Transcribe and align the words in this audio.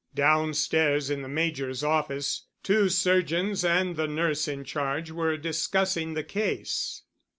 Downstairs 0.15 1.11
in 1.11 1.21
the 1.21 1.27
Major's 1.27 1.83
office 1.83 2.47
two 2.63 2.89
surgeons 2.89 3.63
and 3.63 3.95
the 3.95 4.07
nurse 4.07 4.47
in 4.47 4.63
charge 4.63 5.11
were 5.11 5.37
discussing 5.37 6.15
the 6.15 6.23
case. 6.23 7.03